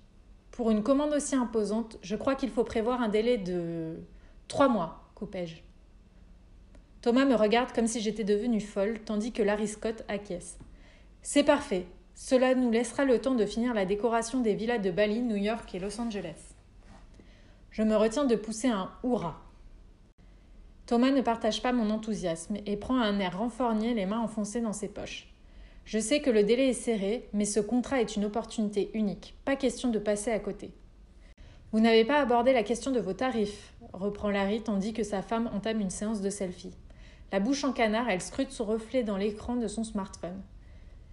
Pour 0.51 0.71
une 0.71 0.83
commande 0.83 1.15
aussi 1.15 1.35
imposante, 1.35 1.97
je 2.03 2.15
crois 2.15 2.35
qu'il 2.35 2.51
faut 2.51 2.65
prévoir 2.65 3.01
un 3.01 3.09
délai 3.09 3.39
de 3.39 3.97
Trois 4.49 4.69
mois, 4.69 5.11
coupai-je. 5.15 5.57
Thomas 7.01 7.25
me 7.25 7.35
regarde 7.35 7.73
comme 7.73 7.87
si 7.87 8.01
j'étais 8.01 8.25
devenue 8.25 8.61
folle, 8.61 8.99
tandis 8.99 9.33
que 9.33 9.43
Larry 9.43 9.69
Scott 9.69 10.05
acquiesce. 10.09 10.59
C'est 11.23 11.45
parfait. 11.45 11.87
Cela 12.15 12.55
nous 12.55 12.71
laissera 12.71 13.05
le 13.05 13.21
temps 13.21 13.35
de 13.35 13.47
finir 13.47 13.73
la 13.73 13.87
décoration 13.87 14.41
des 14.41 14.55
villas 14.55 14.79
de 14.79 14.91
Bali, 14.91 15.23
New 15.23 15.37
York 15.37 15.75
et 15.75 15.79
Los 15.79 16.01
Angeles. 16.01 16.55
Je 17.71 17.83
me 17.83 17.97
retiens 17.97 18.25
de 18.25 18.37
pousser 18.37 18.69
un 18.69 18.91
hurrah. 19.05 19.48
Thomas 20.89 21.11
ne 21.11 21.21
partage 21.21 21.61
pas 21.61 21.73
mon 21.73 21.91
enthousiasme 21.91 22.57
et 22.65 22.79
prend 22.79 22.99
un 22.99 23.19
air 23.19 23.37
renforgné, 23.37 23.93
les 23.93 24.07
mains 24.07 24.21
enfoncées 24.21 24.63
dans 24.63 24.73
ses 24.73 24.89
poches. 24.89 25.29
Je 25.85 25.99
sais 25.99 26.23
que 26.23 26.31
le 26.31 26.45
délai 26.45 26.71
est 26.71 26.73
serré, 26.73 27.29
mais 27.35 27.45
ce 27.45 27.61
contrat 27.61 28.01
est 28.01 28.17
une 28.17 28.25
opportunité 28.25 28.91
unique. 28.95 29.35
Pas 29.45 29.55
question 29.55 29.91
de 29.91 29.99
passer 29.99 30.31
à 30.31 30.39
côté. 30.39 30.73
Vous 31.73 31.81
n'avez 31.81 32.07
pas 32.07 32.23
abordé 32.23 32.55
la 32.55 32.63
question 32.63 32.91
de 32.91 33.01
vos 33.01 33.13
tarifs, 33.13 33.75
reprend 33.93 34.31
Larry 34.31 34.63
tandis 34.63 34.95
que 34.95 35.03
sa 35.03 35.21
femme 35.21 35.51
entame 35.55 35.83
une 35.83 35.91
séance 35.91 36.23
de 36.23 36.31
selfie. 36.31 36.73
La 37.33 37.41
bouche 37.41 37.65
en 37.65 37.73
canard, 37.73 38.09
elle 38.09 38.23
scrute 38.23 38.51
son 38.51 38.65
reflet 38.65 39.03
dans 39.03 39.19
l'écran 39.19 39.57
de 39.57 39.69
son 39.69 39.85
smartphone. 39.85 40.41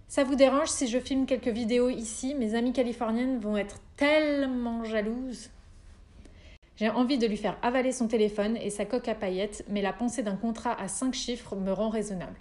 Ça 0.08 0.24
vous 0.24 0.36
dérange 0.36 0.68
si 0.68 0.86
je 0.86 0.98
filme 0.98 1.26
quelques 1.26 1.48
vidéos 1.48 1.90
ici? 1.90 2.34
Mes 2.34 2.54
amies 2.54 2.72
californiennes 2.72 3.40
vont 3.40 3.58
être 3.58 3.80
tellement 3.98 4.84
jalouses. 4.84 5.50
J'ai 6.76 6.90
envie 6.90 7.16
de 7.16 7.26
lui 7.26 7.38
faire 7.38 7.56
avaler 7.62 7.90
son 7.90 8.06
téléphone 8.06 8.56
et 8.58 8.68
sa 8.68 8.84
coque 8.84 9.08
à 9.08 9.14
paillettes, 9.14 9.64
mais 9.68 9.80
la 9.80 9.94
pensée 9.94 10.22
d'un 10.22 10.36
contrat 10.36 10.78
à 10.78 10.88
cinq 10.88 11.14
chiffres 11.14 11.56
me 11.56 11.72
rend 11.72 11.88
raisonnable. 11.88 12.36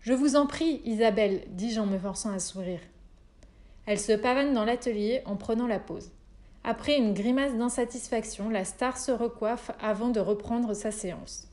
Je 0.00 0.14
vous 0.14 0.36
en 0.36 0.46
prie, 0.46 0.80
Isabelle, 0.86 1.42
dis-je 1.48 1.80
en 1.80 1.86
me 1.86 1.98
forçant 1.98 2.32
à 2.32 2.38
sourire. 2.38 2.80
Elle 3.84 4.00
se 4.00 4.12
pavane 4.12 4.54
dans 4.54 4.64
l'atelier 4.64 5.20
en 5.26 5.36
prenant 5.36 5.66
la 5.66 5.78
pause. 5.78 6.10
Après 6.64 6.96
une 6.96 7.12
grimace 7.12 7.54
d'insatisfaction, 7.54 8.48
la 8.48 8.64
star 8.64 8.96
se 8.96 9.12
recoiffe 9.12 9.70
avant 9.80 10.08
de 10.08 10.20
reprendre 10.20 10.72
sa 10.72 10.90
séance. 10.90 11.48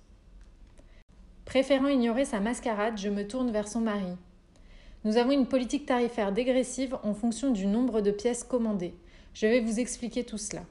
Préférant 1.43 1.87
ignorer 1.87 2.23
sa 2.23 2.39
mascarade, 2.39 2.97
je 2.97 3.09
me 3.09 3.27
tourne 3.27 3.51
vers 3.51 3.67
son 3.67 3.81
mari. 3.81 4.15
Nous 5.03 5.17
avons 5.17 5.31
une 5.31 5.47
politique 5.47 5.85
tarifaire 5.85 6.31
dégressive 6.31 6.97
en 7.03 7.13
fonction 7.13 7.51
du 7.51 7.65
nombre 7.65 7.99
de 8.01 8.11
pièces 8.11 8.43
commandées. 8.43 8.93
Je 9.33 9.47
vais 9.47 9.59
vous 9.59 9.79
expliquer 9.79 10.23
tout 10.23 10.37
cela. 10.37 10.63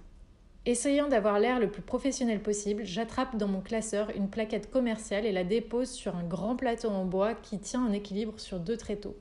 Essayant 0.68 1.06
d'avoir 1.06 1.38
l'air 1.38 1.61
le 1.61 1.70
plus 1.70 1.80
professionnel 1.80 2.42
possible, 2.42 2.85
j'attrape 2.85 3.37
dans 3.37 3.46
mon 3.46 3.61
classeur 3.61 4.11
une 4.16 4.28
plaquette 4.28 4.68
commerciale 4.68 5.25
et 5.25 5.30
la 5.30 5.44
dépose 5.44 5.88
sur 5.88 6.16
un 6.16 6.25
grand 6.25 6.56
plateau 6.56 6.88
en 6.88 7.04
bois 7.04 7.35
qui 7.35 7.61
tient 7.61 7.87
en 7.87 7.92
équilibre 7.92 8.40
sur 8.40 8.58
deux 8.58 8.76
tréteaux. 8.76 9.16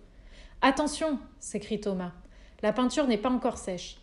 Attention 0.64 1.20
s'écrie 1.40 1.80
Thomas. 1.80 2.14
La 2.64 2.74
peinture 2.74 3.06
n'est 3.06 3.20
pas 3.20 3.30
encore 3.30 3.60
sèche. 3.60 3.98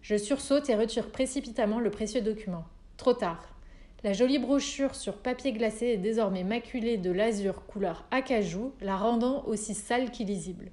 Je 0.00 0.16
sursaute 0.16 0.70
et 0.70 0.76
retire 0.76 1.10
précipitamment 1.10 1.78
le 1.78 1.90
précieux 1.90 2.22
document. 2.22 2.64
Trop 2.96 3.12
tard. 3.12 3.54
La 4.02 4.14
jolie 4.14 4.38
brochure 4.38 4.94
sur 4.94 5.18
papier 5.18 5.52
glacé 5.52 5.88
est 5.88 5.98
désormais 5.98 6.44
maculée 6.44 6.96
de 6.96 7.10
l'azur 7.10 7.66
couleur 7.66 8.06
acajou, 8.10 8.72
la 8.80 8.96
rendant 8.96 9.44
aussi 9.44 9.74
sale 9.74 10.10
qu'illisible. 10.10 10.70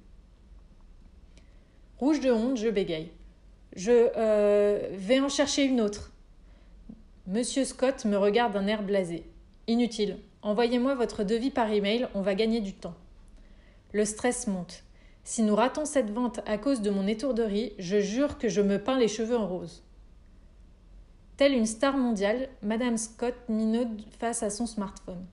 Rouge 1.98 2.20
de 2.20 2.30
honte, 2.30 2.56
je 2.56 2.68
bégaye. 2.68 3.10
Je 3.76 4.08
euh, 4.16 4.88
vais 4.92 5.20
en 5.20 5.28
chercher 5.28 5.64
une 5.64 5.82
autre. 5.82 6.10
Monsieur 7.26 7.62
Scott 7.64 8.06
me 8.06 8.16
regarde 8.16 8.54
d'un 8.54 8.66
air 8.66 8.82
blasé. 8.82 9.24
Inutile. 9.66 10.16
Envoyez-moi 10.40 10.94
votre 10.94 11.24
devis 11.24 11.50
par 11.50 11.70
email, 11.70 12.08
on 12.14 12.22
va 12.22 12.34
gagner 12.34 12.60
du 12.60 12.72
temps. 12.72 12.94
Le 13.92 14.06
stress 14.06 14.46
monte. 14.46 14.82
Si 15.24 15.42
nous 15.42 15.54
ratons 15.54 15.84
cette 15.84 16.10
vente 16.10 16.40
à 16.46 16.56
cause 16.56 16.80
de 16.80 16.88
mon 16.88 17.06
étourderie, 17.06 17.74
je 17.78 18.00
jure 18.00 18.38
que 18.38 18.48
je 18.48 18.62
me 18.62 18.82
peins 18.82 18.98
les 18.98 19.08
cheveux 19.08 19.36
en 19.36 19.46
rose. 19.46 19.82
Telle 21.36 21.52
une 21.52 21.66
star 21.66 21.98
mondiale, 21.98 22.48
Madame 22.62 22.96
Scott 22.96 23.34
minaude 23.50 24.00
face 24.18 24.42
à 24.42 24.48
son 24.48 24.64
smartphone. 24.64 25.26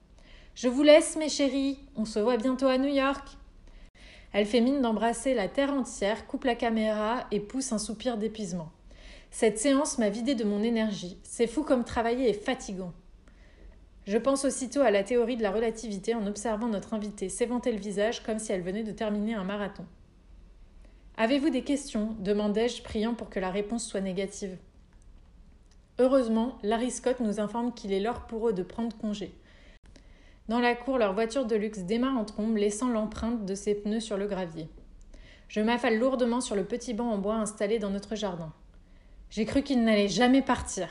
Je 0.54 0.68
vous 0.68 0.82
laisse, 0.82 1.16
mes 1.16 1.30
chéris, 1.30 1.78
on 1.96 2.04
se 2.04 2.18
voit 2.18 2.36
bientôt 2.36 2.66
à 2.66 2.76
New 2.76 2.92
York. 2.92 3.24
Elle 4.34 4.46
fait 4.46 4.60
mine 4.60 4.82
d'embrasser 4.82 5.32
la 5.32 5.46
terre 5.46 5.72
entière, 5.72 6.26
coupe 6.26 6.42
la 6.42 6.56
caméra 6.56 7.28
et 7.30 7.38
pousse 7.38 7.72
un 7.72 7.78
soupir 7.78 8.18
d'épuisement. 8.18 8.68
Cette 9.30 9.60
séance 9.60 9.96
m'a 9.96 10.10
vidé 10.10 10.34
de 10.34 10.42
mon 10.42 10.60
énergie. 10.60 11.16
C'est 11.22 11.46
fou 11.46 11.62
comme 11.62 11.84
travailler 11.84 12.28
est 12.28 12.44
fatigant. 12.44 12.92
Je 14.08 14.18
pense 14.18 14.44
aussitôt 14.44 14.80
à 14.80 14.90
la 14.90 15.04
théorie 15.04 15.36
de 15.36 15.44
la 15.44 15.52
relativité 15.52 16.16
en 16.16 16.26
observant 16.26 16.66
notre 16.66 16.94
invitée 16.94 17.28
s'éventer 17.28 17.70
le 17.70 17.78
visage 17.78 18.24
comme 18.24 18.40
si 18.40 18.50
elle 18.50 18.62
venait 18.62 18.82
de 18.82 18.90
terminer 18.90 19.34
un 19.34 19.44
marathon. 19.44 19.86
Avez-vous 21.16 21.50
des 21.50 21.62
questions? 21.62 22.16
demandai-je, 22.18 22.82
priant 22.82 23.14
pour 23.14 23.30
que 23.30 23.38
la 23.38 23.50
réponse 23.52 23.86
soit 23.86 24.00
négative. 24.00 24.56
Heureusement, 26.00 26.58
Larry 26.64 26.90
Scott 26.90 27.20
nous 27.20 27.38
informe 27.38 27.72
qu'il 27.72 27.92
est 27.92 28.00
l'heure 28.00 28.26
pour 28.26 28.48
eux 28.48 28.52
de 28.52 28.64
prendre 28.64 28.96
congé. 28.96 29.32
Dans 30.48 30.60
la 30.60 30.74
cour, 30.74 30.98
leur 30.98 31.14
voiture 31.14 31.46
de 31.46 31.56
luxe 31.56 31.80
démarre 31.80 32.18
en 32.18 32.26
trombe, 32.26 32.58
laissant 32.58 32.90
l'empreinte 32.90 33.46
de 33.46 33.54
ses 33.54 33.74
pneus 33.74 34.00
sur 34.00 34.18
le 34.18 34.26
gravier. 34.26 34.68
Je 35.48 35.60
m'affale 35.60 35.98
lourdement 35.98 36.42
sur 36.42 36.54
le 36.54 36.64
petit 36.64 36.92
banc 36.92 37.10
en 37.10 37.16
bois 37.16 37.36
installé 37.36 37.78
dans 37.78 37.88
notre 37.88 38.14
jardin. 38.14 38.52
J'ai 39.30 39.46
cru 39.46 39.62
qu'il 39.62 39.82
n'allait 39.82 40.08
jamais 40.08 40.42
partir. 40.42 40.88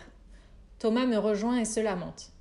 Thomas 0.80 1.06
me 1.06 1.18
rejoint 1.18 1.58
et 1.58 1.66
se 1.66 1.80
lamente. 1.80 2.32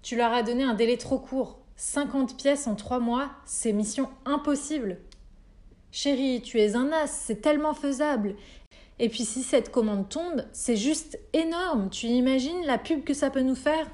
Tu 0.00 0.16
leur 0.16 0.32
as 0.32 0.42
donné 0.42 0.62
un 0.62 0.72
délai 0.72 0.96
trop 0.96 1.18
court. 1.18 1.60
50 1.76 2.38
pièces 2.38 2.66
en 2.66 2.74
trois 2.74 3.00
mois, 3.00 3.30
c'est 3.44 3.72
mission 3.72 4.08
impossible. 4.24 4.98
Chérie, 5.92 6.40
tu 6.40 6.58
es 6.58 6.74
un 6.74 6.90
as, 6.90 7.06
c'est 7.06 7.42
tellement 7.42 7.74
faisable. 7.74 8.34
Et 8.98 9.10
puis 9.10 9.26
si 9.26 9.42
cette 9.42 9.70
commande 9.70 10.08
tombe, 10.08 10.42
c'est 10.52 10.76
juste 10.76 11.18
énorme. 11.34 11.90
Tu 11.90 12.06
imagines 12.06 12.64
la 12.64 12.78
pub 12.78 13.04
que 13.04 13.12
ça 13.12 13.28
peut 13.28 13.42
nous 13.42 13.54
faire? 13.54 13.90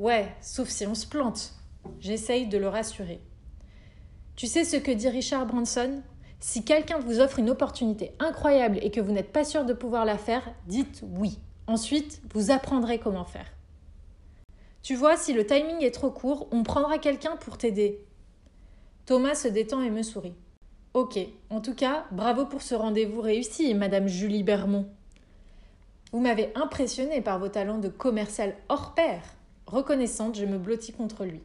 Ouais, 0.00 0.34
sauf 0.40 0.70
si 0.70 0.86
on 0.86 0.94
se 0.94 1.06
plante. 1.06 1.52
J'essaye 1.98 2.46
de 2.46 2.56
le 2.56 2.68
rassurer. 2.68 3.20
Tu 4.34 4.46
sais 4.46 4.64
ce 4.64 4.78
que 4.78 4.90
dit 4.90 5.10
Richard 5.10 5.44
Branson? 5.44 6.00
Si 6.38 6.64
quelqu'un 6.64 6.98
vous 7.00 7.20
offre 7.20 7.38
une 7.38 7.50
opportunité 7.50 8.12
incroyable 8.18 8.78
et 8.80 8.90
que 8.90 9.02
vous 9.02 9.12
n'êtes 9.12 9.30
pas 9.30 9.44
sûr 9.44 9.66
de 9.66 9.74
pouvoir 9.74 10.06
la 10.06 10.16
faire, 10.16 10.54
dites 10.66 11.02
oui. 11.18 11.38
Ensuite, 11.66 12.22
vous 12.32 12.50
apprendrez 12.50 12.98
comment 12.98 13.26
faire. 13.26 13.44
Tu 14.82 14.94
vois, 14.94 15.18
si 15.18 15.34
le 15.34 15.44
timing 15.44 15.84
est 15.84 15.90
trop 15.90 16.10
court, 16.10 16.48
on 16.50 16.62
prendra 16.62 16.96
quelqu'un 16.96 17.36
pour 17.36 17.58
t'aider. 17.58 18.02
Thomas 19.04 19.34
se 19.34 19.48
détend 19.48 19.82
et 19.82 19.90
me 19.90 20.02
sourit. 20.02 20.34
Ok, 20.94 21.18
en 21.50 21.60
tout 21.60 21.74
cas, 21.74 22.06
bravo 22.10 22.46
pour 22.46 22.62
ce 22.62 22.74
rendez-vous 22.74 23.20
réussi, 23.20 23.74
Madame 23.74 24.08
Julie 24.08 24.44
Bermond. 24.44 24.88
Vous 26.10 26.20
m'avez 26.20 26.52
impressionné 26.54 27.20
par 27.20 27.38
vos 27.38 27.48
talents 27.48 27.76
de 27.76 27.88
commercial 27.88 28.56
hors 28.70 28.94
pair. 28.94 29.20
Reconnaissante, 29.66 30.36
je 30.36 30.44
me 30.44 30.58
blottis 30.58 30.92
contre 30.92 31.24
lui. 31.24 31.42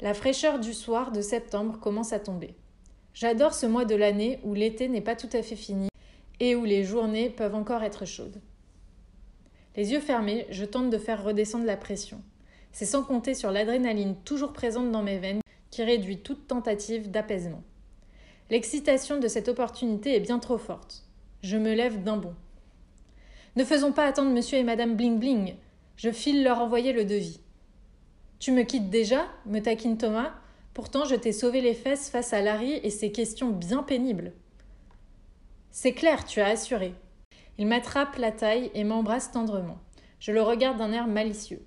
La 0.00 0.14
fraîcheur 0.14 0.58
du 0.60 0.74
soir 0.74 1.12
de 1.12 1.20
septembre 1.20 1.78
commence 1.80 2.12
à 2.12 2.18
tomber. 2.18 2.54
J'adore 3.14 3.54
ce 3.54 3.66
mois 3.66 3.84
de 3.84 3.94
l'année 3.94 4.40
où 4.44 4.52
l'été 4.52 4.88
n'est 4.88 5.00
pas 5.00 5.16
tout 5.16 5.30
à 5.32 5.42
fait 5.42 5.56
fini 5.56 5.88
et 6.40 6.54
où 6.54 6.64
les 6.64 6.84
journées 6.84 7.30
peuvent 7.30 7.54
encore 7.54 7.82
être 7.82 8.04
chaudes. 8.04 8.40
Les 9.74 9.92
yeux 9.92 10.00
fermés, 10.00 10.46
je 10.50 10.64
tente 10.64 10.90
de 10.90 10.98
faire 10.98 11.24
redescendre 11.24 11.64
la 11.64 11.76
pression. 11.76 12.22
C'est 12.72 12.84
sans 12.84 13.02
compter 13.02 13.34
sur 13.34 13.50
l'adrénaline 13.50 14.16
toujours 14.16 14.52
présente 14.52 14.92
dans 14.92 15.02
mes 15.02 15.18
veines 15.18 15.40
qui 15.70 15.82
réduit 15.82 16.18
toute 16.18 16.46
tentative 16.46 17.10
d'apaisement. 17.10 17.62
L'excitation 18.50 19.18
de 19.18 19.28
cette 19.28 19.48
opportunité 19.48 20.14
est 20.14 20.20
bien 20.20 20.38
trop 20.38 20.58
forte. 20.58 21.04
Je 21.42 21.56
me 21.56 21.74
lève 21.74 22.02
d'un 22.02 22.16
bond. 22.16 22.34
Ne 23.56 23.64
faisons 23.64 23.92
pas 23.92 24.06
attendre 24.06 24.30
monsieur 24.30 24.58
et 24.58 24.62
madame 24.62 24.94
Bling 24.94 25.18
Bling. 25.18 25.54
Je 25.96 26.10
file 26.10 26.44
leur 26.44 26.60
envoyer 26.60 26.92
le 26.92 27.04
devis. 27.04 27.40
Tu 28.38 28.52
me 28.52 28.62
quittes 28.62 28.90
déjà 28.90 29.26
me 29.46 29.60
taquine 29.60 29.96
Thomas. 29.96 30.32
Pourtant, 30.74 31.06
je 31.06 31.14
t'ai 31.14 31.32
sauvé 31.32 31.62
les 31.62 31.74
fesses 31.74 32.10
face 32.10 32.34
à 32.34 32.42
Larry 32.42 32.72
et 32.82 32.90
ses 32.90 33.12
questions 33.12 33.50
bien 33.50 33.82
pénibles. 33.82 34.32
C'est 35.70 35.92
clair, 35.92 36.24
tu 36.26 36.40
as 36.40 36.48
assuré. 36.48 36.94
Il 37.58 37.66
m'attrape 37.66 38.16
la 38.16 38.30
taille 38.32 38.70
et 38.74 38.84
m'embrasse 38.84 39.30
tendrement. 39.30 39.78
Je 40.20 40.32
le 40.32 40.42
regarde 40.42 40.76
d'un 40.76 40.92
air 40.92 41.06
malicieux. 41.06 41.62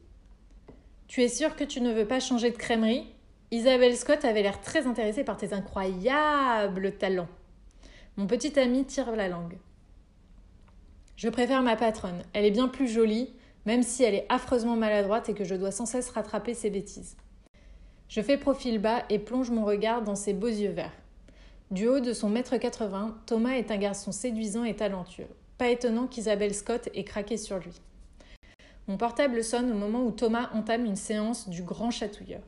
Tu 1.07 1.24
es 1.24 1.27
sûr 1.27 1.55
que 1.55 1.63
tu 1.63 1.81
ne 1.81 1.91
veux 1.91 2.07
pas 2.07 2.19
changer 2.19 2.51
de 2.51 2.57
crèmerie? 2.57 3.07
Isabelle 3.50 3.98
Scott 3.98 4.25
avait 4.25 4.43
l'air 4.43 4.62
très 4.62 4.86
intéressée 4.86 5.24
par 5.24 5.38
tes 5.38 5.53
incroyables 5.53 6.98
talents. 6.98 7.29
Mon 8.15 8.27
petit 8.27 8.59
ami 8.59 8.86
tire 8.86 9.15
la 9.15 9.27
langue. 9.27 9.57
Je 11.15 11.29
préfère 11.29 11.63
ma 11.63 11.75
patronne. 11.75 12.21
Elle 12.33 12.45
est 12.45 12.51
bien 12.51 12.67
plus 12.67 12.88
jolie, 12.88 13.33
même 13.66 13.84
si 13.84 14.04
elle 14.04 14.16
est 14.16 14.25
affreusement 14.30 14.75
maladroite 14.75 15.30
et 15.30 15.34
que 15.34 15.44
je 15.44 15.56
dois 15.56 15.72
sans 15.72 15.86
cesse 15.86 16.10
rattraper 16.10 16.54
ses 16.54 16.70
bêtises. 16.70 17.18
Je 18.08 18.22
fais 18.22 18.38
profil 18.38 18.80
bas 18.80 19.04
et 19.10 19.20
plonge 19.20 19.51
mon 19.51 19.66
regard 19.66 20.01
dans 20.01 20.16
ses 20.16 20.34
beaux 20.34 20.48
yeux 20.48 20.72
verts. 20.72 20.96
Du 21.72 21.88
haut 21.88 22.00
de 22.00 22.13
son 22.13 22.30
mètre 22.30 22.58
80, 22.58 23.20
Thomas 23.28 23.51
est 23.51 23.70
un 23.70 23.78
garçon 23.78 24.12
séduisant 24.12 24.63
et 24.63 24.75
talentueux. 24.75 25.28
Pas 25.60 25.70
étonnant 25.70 26.08
qu'Isabelle 26.08 26.56
Scott 26.56 26.89
ait 26.96 27.04
craqué 27.04 27.38
sur 27.38 27.60
lui. 27.60 27.74
Mon 28.88 28.98
portable 28.98 29.44
sonne 29.44 29.72
au 29.72 29.75
moment 29.75 30.04
où 30.04 30.10
Thomas 30.10 30.50
entame 30.54 30.86
une 30.86 30.96
séance 30.96 31.48
du 31.48 31.62
grand 31.62 31.92
chatouilleur. 31.92 32.42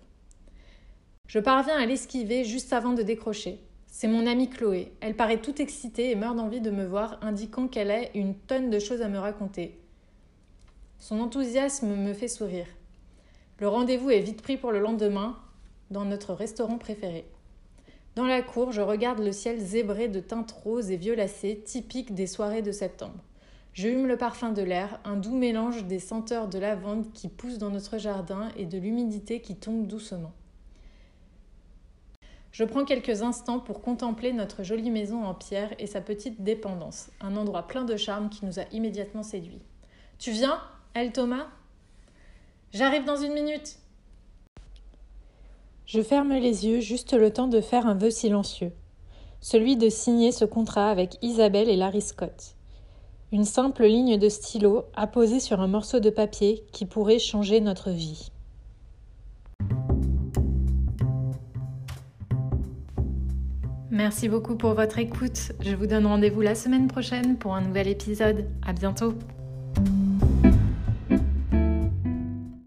Je 1.27 1.37
parviens 1.37 1.77
à 1.77 1.85
l'esquiver 1.85 2.43
juste 2.43 2.73
avant 2.73 2.93
de 2.93 3.03
décrocher. 3.03 3.59
C'est 3.85 4.07
mon 4.07 4.25
amie 4.25 4.49
Chloé. 4.49 4.91
Elle 5.01 5.15
paraît 5.15 5.41
toute 5.41 5.59
excitée 5.59 6.09
et 6.09 6.15
meurt 6.15 6.35
d'envie 6.35 6.61
de 6.61 6.71
me 6.71 6.85
voir, 6.85 7.19
indiquant 7.21 7.67
qu'elle 7.67 7.91
a 7.91 8.17
une 8.17 8.33
tonne 8.33 8.71
de 8.71 8.79
choses 8.79 9.03
à 9.03 9.07
me 9.07 9.19
raconter. 9.19 9.79
Son 11.01 11.19
enthousiasme 11.19 11.95
me 11.95 12.13
fait 12.13 12.27
sourire. 12.27 12.67
Le 13.57 13.67
rendez-vous 13.67 14.11
est 14.11 14.19
vite 14.19 14.43
pris 14.43 14.55
pour 14.55 14.71
le 14.71 14.79
lendemain, 14.79 15.35
dans 15.89 16.05
notre 16.05 16.35
restaurant 16.35 16.77
préféré. 16.77 17.25
Dans 18.13 18.27
la 18.27 18.43
cour, 18.43 18.71
je 18.71 18.81
regarde 18.81 19.17
le 19.17 19.31
ciel 19.31 19.59
zébré 19.59 20.09
de 20.09 20.19
teintes 20.19 20.51
roses 20.51 20.91
et 20.91 20.97
violacées, 20.97 21.59
typiques 21.65 22.13
des 22.13 22.27
soirées 22.27 22.61
de 22.61 22.71
septembre. 22.71 23.17
Je 23.73 23.87
hume 23.87 24.05
le 24.05 24.15
parfum 24.15 24.51
de 24.51 24.61
l'air, 24.61 24.99
un 25.03 25.17
doux 25.17 25.35
mélange 25.35 25.85
des 25.85 25.97
senteurs 25.97 26.47
de 26.47 26.59
lavande 26.59 27.11
qui 27.13 27.29
poussent 27.29 27.57
dans 27.57 27.71
notre 27.71 27.97
jardin 27.97 28.49
et 28.55 28.67
de 28.67 28.77
l'humidité 28.77 29.41
qui 29.41 29.55
tombe 29.55 29.87
doucement. 29.87 30.33
Je 32.51 32.63
prends 32.63 32.85
quelques 32.85 33.23
instants 33.23 33.59
pour 33.59 33.81
contempler 33.81 34.33
notre 34.33 34.61
jolie 34.61 34.91
maison 34.91 35.23
en 35.23 35.33
pierre 35.33 35.73
et 35.79 35.87
sa 35.87 35.99
petite 35.99 36.43
dépendance, 36.43 37.09
un 37.21 37.37
endroit 37.37 37.65
plein 37.65 37.85
de 37.85 37.97
charme 37.97 38.29
qui 38.29 38.45
nous 38.45 38.59
a 38.59 38.65
immédiatement 38.71 39.23
séduits. 39.23 39.63
Tu 40.19 40.29
viens, 40.29 40.61
elle 40.93 41.11
Thomas? 41.11 41.47
J'arrive 42.73 43.05
dans 43.05 43.17
une 43.17 43.33
minute. 43.33 43.77
Je 45.85 46.01
ferme 46.01 46.33
les 46.33 46.65
yeux 46.65 46.79
juste 46.79 47.13
le 47.13 47.31
temps 47.31 47.47
de 47.47 47.59
faire 47.59 47.85
un 47.85 47.95
vœu 47.95 48.11
silencieux, 48.11 48.71
celui 49.41 49.75
de 49.75 49.89
signer 49.89 50.31
ce 50.31 50.45
contrat 50.45 50.89
avec 50.89 51.17
Isabelle 51.21 51.69
et 51.69 51.75
Larry 51.75 52.01
Scott. 52.01 52.55
Une 53.31 53.45
simple 53.45 53.85
ligne 53.85 54.17
de 54.17 54.29
stylo 54.29 54.85
apposée 54.95 55.39
sur 55.39 55.61
un 55.61 55.67
morceau 55.67 55.99
de 55.99 56.09
papier 56.09 56.63
qui 56.71 56.85
pourrait 56.85 57.19
changer 57.19 57.61
notre 57.61 57.89
vie. 57.89 58.31
Merci 63.89 64.29
beaucoup 64.29 64.55
pour 64.55 64.73
votre 64.73 64.99
écoute. 64.99 65.51
Je 65.59 65.75
vous 65.75 65.85
donne 65.85 66.05
rendez-vous 66.05 66.41
la 66.41 66.55
semaine 66.55 66.87
prochaine 66.87 67.37
pour 67.37 67.55
un 67.55 67.61
nouvel 67.61 67.89
épisode. 67.89 68.47
À 68.65 68.71
bientôt. 68.71 69.13